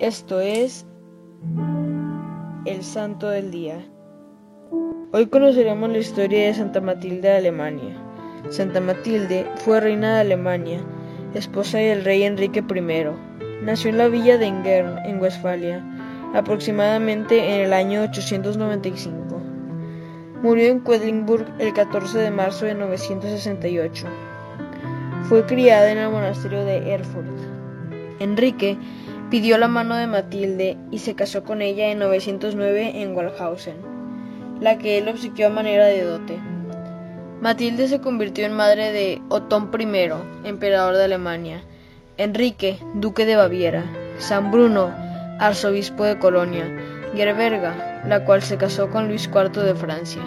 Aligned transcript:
Esto 0.00 0.40
es 0.40 0.84
el 2.66 2.82
Santo 2.82 3.28
del 3.28 3.52
Día. 3.52 3.78
Hoy 5.12 5.26
conoceremos 5.26 5.88
la 5.88 5.98
historia 5.98 6.46
de 6.46 6.54
Santa 6.54 6.80
Matilde 6.80 7.28
de 7.28 7.36
Alemania. 7.36 7.96
Santa 8.50 8.80
Matilde 8.80 9.46
fue 9.54 9.78
reina 9.78 10.16
de 10.16 10.20
Alemania, 10.22 10.80
esposa 11.34 11.78
del 11.78 12.04
rey 12.04 12.24
Enrique 12.24 12.58
I. 12.58 13.64
Nació 13.64 13.90
en 13.90 13.98
la 13.98 14.08
villa 14.08 14.36
de 14.36 14.46
Ingern, 14.46 14.98
en 15.06 15.20
Westfalia, 15.20 15.80
aproximadamente 16.34 17.54
en 17.54 17.60
el 17.60 17.72
año 17.72 18.02
895. 18.02 19.40
Murió 20.42 20.72
en 20.72 20.82
Quedlinburg 20.82 21.46
el 21.60 21.72
14 21.72 22.18
de 22.18 22.30
marzo 22.32 22.66
de 22.66 22.74
968. 22.74 24.08
Fue 25.28 25.46
criada 25.46 25.92
en 25.92 25.98
el 25.98 26.10
monasterio 26.10 26.64
de 26.64 26.94
Erfurt. 26.94 27.28
Enrique 28.18 28.76
pidió 29.30 29.58
la 29.58 29.68
mano 29.68 29.96
de 29.96 30.06
Matilde 30.06 30.76
y 30.90 30.98
se 30.98 31.14
casó 31.14 31.44
con 31.44 31.62
ella 31.62 31.90
en 31.90 31.98
909 31.98 33.02
en 33.02 33.16
Waldhausen, 33.16 33.76
la 34.60 34.78
que 34.78 34.98
él 34.98 35.08
obsequió 35.08 35.46
a 35.46 35.50
manera 35.50 35.86
de 35.86 36.02
dote. 36.02 36.38
Matilde 37.40 37.88
se 37.88 38.00
convirtió 38.00 38.46
en 38.46 38.54
madre 38.54 38.92
de 38.92 39.20
Otón 39.28 39.70
I, 39.78 40.48
emperador 40.48 40.96
de 40.96 41.04
Alemania, 41.04 41.62
Enrique, 42.16 42.78
duque 42.94 43.26
de 43.26 43.36
Baviera, 43.36 43.84
San 44.18 44.50
Bruno, 44.50 44.92
arzobispo 45.38 46.04
de 46.04 46.18
Colonia, 46.18 46.64
Gerberga, 47.14 48.02
la 48.06 48.24
cual 48.24 48.42
se 48.42 48.56
casó 48.56 48.90
con 48.90 49.08
Luis 49.08 49.28
IV 49.32 49.62
de 49.62 49.74
Francia. 49.74 50.22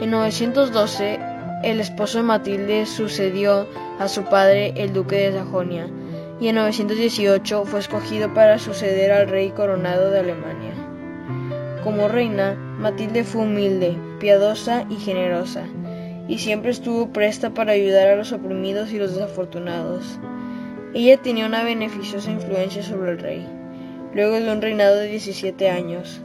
En 0.00 0.10
912, 0.10 1.20
el 1.62 1.80
esposo 1.80 2.18
de 2.18 2.24
Matilde 2.24 2.86
sucedió 2.86 3.68
a 3.98 4.08
su 4.08 4.24
padre, 4.24 4.72
el 4.76 4.92
duque 4.92 5.16
de 5.16 5.38
Sajonia, 5.38 5.88
y 6.40 6.48
en 6.48 6.56
918 6.56 7.64
fue 7.66 7.80
escogido 7.80 8.32
para 8.32 8.58
suceder 8.58 9.12
al 9.12 9.28
rey 9.28 9.50
coronado 9.50 10.10
de 10.10 10.20
Alemania. 10.20 10.72
Como 11.84 12.08
reina, 12.08 12.54
Matilde 12.78 13.24
fue 13.24 13.42
humilde, 13.42 13.96
piadosa 14.18 14.86
y 14.88 14.96
generosa, 14.96 15.64
y 16.28 16.38
siempre 16.38 16.70
estuvo 16.70 17.12
presta 17.12 17.50
para 17.50 17.72
ayudar 17.72 18.08
a 18.08 18.16
los 18.16 18.32
oprimidos 18.32 18.90
y 18.92 18.98
los 18.98 19.14
desafortunados. 19.14 20.18
Ella 20.94 21.18
tenía 21.18 21.46
una 21.46 21.62
beneficiosa 21.62 22.30
influencia 22.30 22.82
sobre 22.82 23.12
el 23.12 23.18
rey. 23.18 23.46
Luego 24.14 24.40
de 24.40 24.50
un 24.50 24.62
reinado 24.62 24.96
de 24.96 25.08
17 25.08 25.68
años, 25.68 26.20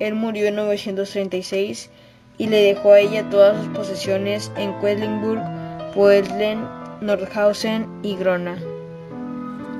él 0.00 0.14
murió 0.14 0.46
en 0.46 0.56
936 0.56 1.90
y 2.38 2.46
le 2.48 2.62
dejó 2.62 2.92
a 2.92 3.00
ella 3.00 3.30
todas 3.30 3.56
sus 3.56 3.68
posesiones 3.74 4.50
en 4.56 4.78
Quedlinburg, 4.80 5.42
Poetlen, 5.94 6.60
Nordhausen 7.00 7.86
y 8.02 8.16
Grona. 8.16 8.71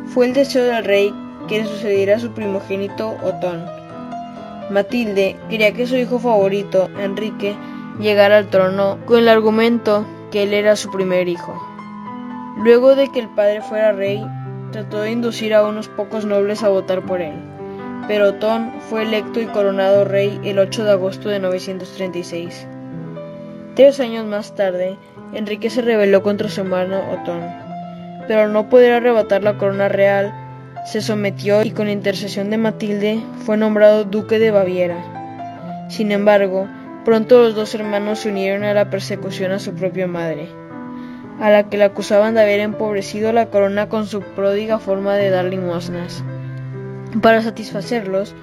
Fue 0.06 0.27
el 0.27 0.34
deseo 0.34 0.64
del 0.64 0.84
rey 0.84 1.14
que 1.48 1.64
sucediera 1.64 2.17
a 2.17 2.20
su 2.20 2.33
primogénito 2.33 3.17
Otón. 3.22 3.64
Matilde 4.70 5.36
quería 5.48 5.72
que 5.72 5.86
su 5.86 5.97
hijo 5.97 6.19
favorito, 6.19 6.91
Enrique, 6.98 7.56
llegara 7.98 8.39
al 8.39 8.48
trono 8.48 8.98
con 9.06 9.19
el 9.19 9.28
argumento 9.28 10.06
que 10.30 10.45
él 10.45 10.55
era 10.55 10.77
su 10.77 10.91
primer 10.91 11.28
hijo. 11.28 11.55
Luego 12.58 12.95
de 12.95 13.11
que 13.11 13.20
el 13.20 13.28
padre 13.28 13.62
fuera 13.62 13.92
rey, 13.92 14.25
trató 14.70 15.00
de 15.00 15.11
inducir 15.11 15.55
a 15.55 15.67
unos 15.67 15.89
pocos 15.89 16.25
nobles 16.25 16.62
a 16.62 16.69
votar 16.69 17.03
por 17.03 17.20
él, 17.20 17.34
pero 18.08 18.30
Otón 18.30 18.73
fue 18.89 19.03
electo 19.03 19.41
y 19.41 19.47
coronado 19.47 20.05
rey 20.05 20.41
el 20.45 20.58
8 20.58 20.84
de 20.84 20.91
agosto 20.91 21.28
de 21.28 21.39
936. 21.41 22.67
Tres 23.75 24.00
años 24.00 24.27
más 24.27 24.55
tarde, 24.55 24.97
Enrique 25.33 25.70
se 25.70 25.83
rebeló 25.83 26.23
contra 26.23 26.48
su 26.48 26.61
hermano 26.61 27.00
Otón 27.11 27.72
pero 28.27 28.48
no 28.48 28.69
poder 28.69 28.92
arrebatar 28.92 29.42
la 29.42 29.59
corona 29.59 29.89
real, 29.89 30.33
se 30.84 31.01
sometió 31.01 31.62
y 31.62 31.70
con 31.70 31.89
intercesión 31.89 32.51
de 32.51 32.59
Matilde 32.59 33.20
fue 33.45 33.56
nombrado 33.56 34.05
duque 34.05 34.39
de 34.39 34.51
Baviera. 34.51 35.87
Sin 35.89 36.11
embargo, 36.11 36.69
pronto 37.05 37.41
los 37.41 37.55
dos 37.55 37.75
hermanos 37.75 38.20
se 38.20 38.31
unieron 38.31 38.64
a 38.64 38.74
la 38.74 38.91
persecución 38.91 39.52
a 39.52 39.58
su 39.58 39.74
propia 39.74 40.07
madre, 40.07 40.48
a 41.41 41.51
la 41.51 41.69
que 41.69 41.79
le 41.79 41.85
acusaban 41.85 42.35
de 42.35 42.42
haber 42.42 42.61
empobrecido 42.61 43.33
la 43.33 43.46
corona 43.46 43.89
con 43.89 44.07
su 44.07 44.23
pródiga 44.23 44.79
forma 44.79 45.14
de 45.14 45.30
dar 45.30 45.45
limosnas. 45.45 46.25
Para 47.20 47.42
satisfacerlos, 47.42 48.35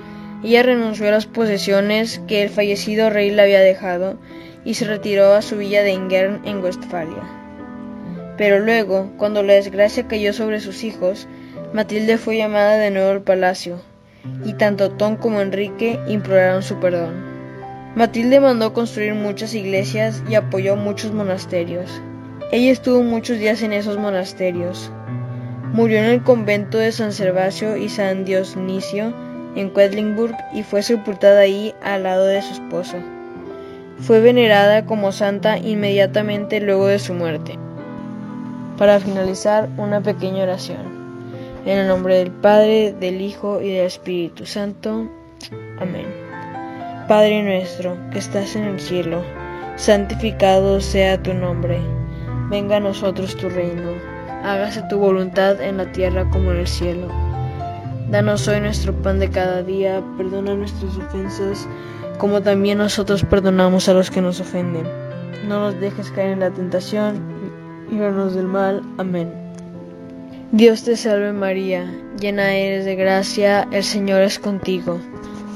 ella 0.43 0.63
renunció 0.63 1.07
a 1.07 1.11
las 1.11 1.25
posesiones 1.25 2.19
que 2.27 2.43
el 2.43 2.49
fallecido 2.49 3.09
rey 3.09 3.31
le 3.31 3.41
había 3.41 3.59
dejado 3.59 4.17
y 4.63 4.75
se 4.75 4.85
retiró 4.85 5.33
a 5.33 5.41
su 5.41 5.57
villa 5.57 5.83
de 5.83 5.91
Ingern 5.91 6.41
en 6.45 6.63
Westfalia. 6.63 7.38
Pero 8.39 8.59
luego, 8.59 9.11
cuando 9.17 9.43
la 9.43 9.51
desgracia 9.51 10.07
cayó 10.07 10.31
sobre 10.31 10.61
sus 10.61 10.85
hijos, 10.85 11.27
Matilde 11.73 12.17
fue 12.17 12.37
llamada 12.37 12.77
de 12.77 12.89
nuevo 12.89 13.11
al 13.11 13.21
palacio, 13.21 13.81
y 14.45 14.53
tanto 14.53 14.91
Tom 14.91 15.17
como 15.17 15.41
Enrique 15.41 15.99
imploraron 16.07 16.63
su 16.63 16.79
perdón. 16.79 17.15
Matilde 17.95 18.39
mandó 18.39 18.71
construir 18.71 19.13
muchas 19.13 19.53
iglesias 19.55 20.23
y 20.29 20.35
apoyó 20.35 20.77
muchos 20.77 21.11
monasterios. 21.11 22.01
Ella 22.53 22.71
estuvo 22.71 23.03
muchos 23.03 23.39
días 23.39 23.61
en 23.61 23.73
esos 23.73 23.97
monasterios. 23.97 24.89
Murió 25.73 25.97
en 25.97 26.05
el 26.05 26.23
convento 26.23 26.77
de 26.77 26.93
San 26.93 27.11
Servacio 27.11 27.75
y 27.75 27.89
San 27.89 28.23
Dionisio 28.23 29.13
en 29.57 29.69
Quedlinburg 29.73 30.37
y 30.53 30.63
fue 30.63 30.81
sepultada 30.81 31.41
ahí 31.41 31.75
al 31.81 32.03
lado 32.03 32.25
de 32.25 32.41
su 32.41 32.53
esposo. 32.53 32.95
Fue 33.97 34.21
venerada 34.21 34.85
como 34.85 35.11
santa 35.11 35.57
inmediatamente 35.57 36.61
luego 36.61 36.87
de 36.87 36.99
su 36.99 37.13
muerte. 37.13 37.59
Para 38.79 39.01
finalizar, 39.01 39.67
una 39.75 39.99
pequeña 39.99 40.43
oración. 40.43 40.79
En 41.65 41.79
el 41.79 41.89
nombre 41.89 42.15
del 42.15 42.31
Padre, 42.31 42.95
del 42.97 43.19
Hijo 43.19 43.59
y 43.59 43.73
del 43.73 43.85
Espíritu 43.85 44.45
Santo. 44.45 45.05
Amén. 45.81 46.05
Padre 47.09 47.43
nuestro, 47.43 47.97
que 48.09 48.19
estás 48.19 48.55
en 48.55 48.63
el 48.63 48.79
cielo, 48.79 49.21
santificado 49.75 50.79
sea 50.79 51.21
tu 51.21 51.33
nombre. 51.33 51.77
Venga 52.49 52.77
a 52.77 52.79
nosotros 52.79 53.35
tu 53.35 53.49
reino. 53.49 53.91
Hágase 54.45 54.81
tu 54.89 54.97
voluntad 54.97 55.59
en 55.61 55.75
la 55.75 55.91
tierra 55.91 56.29
como 56.29 56.51
en 56.51 56.59
el 56.59 56.67
cielo. 56.67 57.09
Danos 58.09 58.47
hoy 58.47 58.61
nuestro 58.61 58.93
pan 58.93 59.19
de 59.19 59.29
cada 59.29 59.61
día. 59.61 60.01
Perdona 60.17 60.55
nuestras 60.55 60.95
ofensas, 60.95 61.67
como 62.17 62.41
también 62.41 62.77
nosotros 62.77 63.25
perdonamos 63.25 63.89
a 63.89 63.93
los 63.93 64.09
que 64.09 64.21
nos 64.21 64.39
ofenden. 64.39 64.87
No 65.49 65.59
nos 65.59 65.79
dejes 65.81 66.11
caer 66.11 66.29
en 66.29 66.39
la 66.39 66.51
tentación 66.51 67.38
líbranos 67.89 68.35
del 68.35 68.47
mal. 68.47 68.81
Amén. 68.97 69.31
Dios 70.51 70.83
te 70.83 70.97
salve 70.97 71.31
María, 71.31 71.93
llena 72.19 72.55
eres 72.55 72.83
de 72.83 72.95
gracia, 72.95 73.67
el 73.71 73.83
Señor 73.83 74.21
es 74.23 74.39
contigo. 74.39 74.99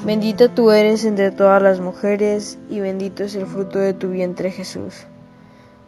Bendita 0.06 0.54
tú 0.54 0.70
eres 0.70 1.04
entre 1.04 1.32
todas 1.32 1.62
las 1.64 1.80
mujeres, 1.80 2.60
y 2.70 2.80
bendito 2.80 3.24
es 3.24 3.34
el 3.36 3.48
fruto 3.48 3.80
de 3.80 3.94
tu 3.94 4.10
vientre 4.10 4.52
Jesús. 4.52 5.06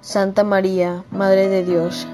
Santa 0.01 0.43
María, 0.43 1.03
Madre 1.11 1.49
de 1.49 1.63
Dios, 1.63 2.07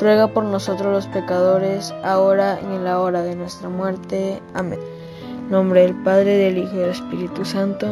ruega 0.00 0.28
por 0.28 0.44
nosotros 0.44 0.92
los 0.92 1.06
pecadores, 1.08 1.92
ahora 2.02 2.58
y 2.62 2.76
en 2.76 2.84
la 2.84 3.00
hora 3.00 3.22
de 3.22 3.36
nuestra 3.36 3.68
muerte. 3.68 4.40
Amén. 4.54 4.80
nombre 5.50 5.82
del 5.82 5.94
Padre, 6.02 6.36
del 6.36 6.58
Hijo 6.58 6.76
y 6.76 6.78
del 6.78 6.90
Espíritu 6.90 7.44
Santo. 7.44 7.86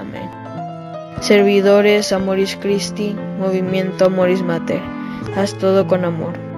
Amén. 0.00 0.30
Servidores 1.20 2.12
Amoris 2.12 2.56
Christi, 2.56 3.16
Movimiento 3.38 4.06
Amoris 4.06 4.42
Mater. 4.42 5.03
Haz 5.36 5.54
todo 5.58 5.88
con 5.88 6.04
amor. 6.04 6.53